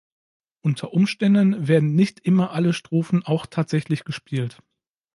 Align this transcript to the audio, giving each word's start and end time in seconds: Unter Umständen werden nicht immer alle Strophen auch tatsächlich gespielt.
Unter 0.63 0.93
Umständen 0.95 1.67
werden 1.67 1.93
nicht 1.93 2.21
immer 2.21 2.53
alle 2.53 2.73
Strophen 2.73 3.21
auch 3.23 3.45
tatsächlich 3.45 4.03
gespielt. 4.03 4.57